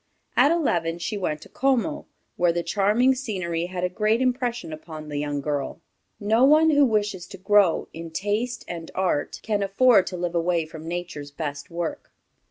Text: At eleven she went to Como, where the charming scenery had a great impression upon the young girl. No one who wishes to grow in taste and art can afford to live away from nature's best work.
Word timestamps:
At 0.35 0.51
eleven 0.51 0.97
she 0.97 1.15
went 1.15 1.43
to 1.43 1.49
Como, 1.49 2.07
where 2.35 2.51
the 2.51 2.63
charming 2.63 3.13
scenery 3.13 3.67
had 3.67 3.83
a 3.83 3.87
great 3.87 4.19
impression 4.19 4.73
upon 4.73 5.09
the 5.09 5.19
young 5.19 5.41
girl. 5.41 5.79
No 6.19 6.43
one 6.43 6.71
who 6.71 6.85
wishes 6.85 7.27
to 7.27 7.37
grow 7.37 7.87
in 7.93 8.09
taste 8.09 8.65
and 8.67 8.89
art 8.95 9.39
can 9.43 9.61
afford 9.61 10.07
to 10.07 10.17
live 10.17 10.33
away 10.33 10.65
from 10.65 10.87
nature's 10.87 11.29
best 11.29 11.69
work. 11.69 12.11